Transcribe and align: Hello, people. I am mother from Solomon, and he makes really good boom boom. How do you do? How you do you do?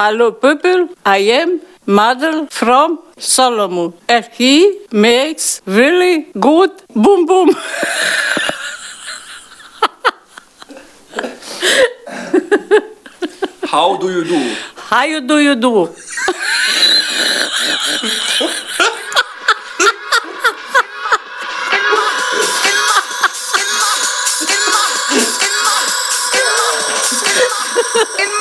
Hello, 0.00 0.30
people. 0.30 0.90
I 1.04 1.18
am 1.36 1.60
mother 1.84 2.46
from 2.46 3.00
Solomon, 3.18 3.94
and 4.08 4.24
he 4.32 4.78
makes 4.92 5.60
really 5.66 6.26
good 6.38 6.70
boom 6.94 7.26
boom. 7.26 7.50
How 13.72 13.96
do 13.96 14.08
you 14.12 14.22
do? 14.22 14.54
How 14.76 15.02
you 15.02 15.20
do 15.20 15.40
you 15.40 15.56
do? 15.56 15.88